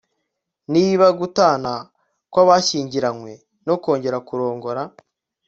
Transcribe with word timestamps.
niba 0.73 1.05
gutana 1.19 1.71
kw'abashyingiranywe 2.31 3.31
no 3.67 3.75
kongera 3.83 4.17
kurongora 4.27 4.81